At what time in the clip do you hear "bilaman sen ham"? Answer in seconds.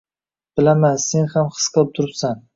0.59-1.53